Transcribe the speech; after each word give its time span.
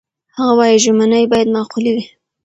هغه 0.35 0.53
وايي، 0.59 0.77
ژمنې 0.83 1.21
باید 1.31 1.47
معقولې 1.55 1.91
وي. 1.95 2.05